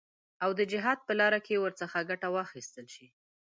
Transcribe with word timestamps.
او 0.43 0.49
د 0.59 0.61
جهاد 0.71 0.99
په 1.07 1.13
لاره 1.19 1.39
کې 1.45 1.61
ورڅخه 1.63 1.99
ګټه 2.09 2.27
واخیستل 2.31 2.85
شي. 2.95 3.07